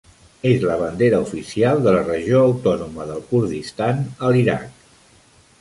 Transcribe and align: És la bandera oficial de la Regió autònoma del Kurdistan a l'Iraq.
És 0.51 0.63
la 0.69 0.77
bandera 0.79 1.19
oficial 1.25 1.83
de 1.87 1.93
la 1.97 2.01
Regió 2.09 2.41
autònoma 2.47 3.07
del 3.13 3.23
Kurdistan 3.29 4.03
a 4.29 4.33
l'Iraq. 4.37 4.69